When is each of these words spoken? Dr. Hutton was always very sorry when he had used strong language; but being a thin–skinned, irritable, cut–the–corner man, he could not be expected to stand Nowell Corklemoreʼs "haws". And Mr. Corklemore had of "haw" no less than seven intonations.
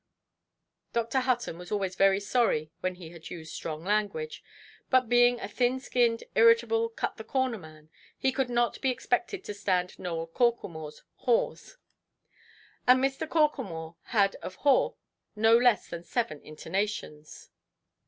Dr. 0.93 1.19
Hutton 1.19 1.59
was 1.59 1.71
always 1.71 1.93
very 1.95 2.19
sorry 2.19 2.71
when 2.79 2.95
he 2.95 3.09
had 3.11 3.29
used 3.29 3.53
strong 3.53 3.83
language; 3.85 4.43
but 4.89 5.07
being 5.09 5.39
a 5.39 5.47
thin–skinned, 5.47 6.23
irritable, 6.33 6.89
cut–the–corner 6.89 7.59
man, 7.59 7.91
he 8.17 8.31
could 8.31 8.49
not 8.49 8.81
be 8.81 8.89
expected 8.89 9.43
to 9.43 9.53
stand 9.53 9.99
Nowell 9.99 10.25
Corklemoreʼs 10.25 11.03
"haws". 11.17 11.77
And 12.87 12.99
Mr. 12.99 13.29
Corklemore 13.29 13.95
had 14.05 14.33
of 14.37 14.55
"haw" 14.55 14.95
no 15.35 15.55
less 15.55 15.87
than 15.87 16.01
seven 16.03 16.41
intonations. 16.41 17.51